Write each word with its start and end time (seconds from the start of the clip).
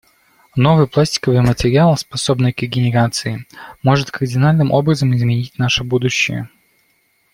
Новый 0.55 0.87
пластиковый 0.87 1.41
материал, 1.41 1.95
способный 1.95 2.53
к 2.53 2.63
регенерации, 2.63 3.45
может 3.83 4.09
кардинальным 4.09 4.71
образом 4.71 5.15
изменить 5.15 5.59
наше 5.59 5.83
будущее. 5.83 6.49